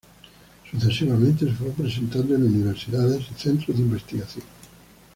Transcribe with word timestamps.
Sucesivamente 0.71 1.45
se 1.45 1.51
fue 1.53 1.69
presentando 1.69 2.33
en 2.33 2.41
universidades 2.41 3.23
y 3.29 3.39
centros 3.39 3.77
de 3.77 3.83
investigación. 3.83 4.43